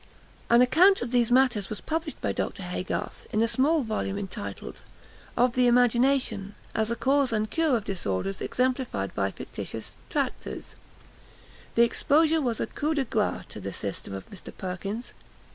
[0.49, 2.63] An account of these matters was published by Dr.
[2.63, 4.81] Haygarth, in a small volume entitled,
[5.37, 10.75] Of the Imagination, as a Cause and Cure of Disorders, exemplified by fictitious Tractors.
[11.75, 14.51] The exposure was a coup de grace to the system of Mr.
[14.57, 15.13] Perkins.